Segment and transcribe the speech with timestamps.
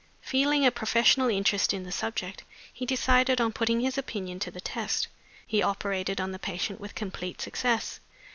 [0.23, 4.59] Feeling a professional interest in the subject, he decided on putting his opinion to the
[4.59, 5.07] test.
[5.45, 7.99] He operated on the patient with complete success.